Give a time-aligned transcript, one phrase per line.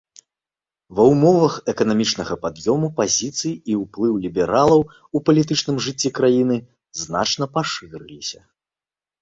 [0.99, 4.81] Ва ўмовах эканамічнага пад'ёму пазіцыі і ўплыў лібералаў
[5.19, 6.57] у палітычным жыцці краіны
[7.03, 8.41] значна пашырыліся.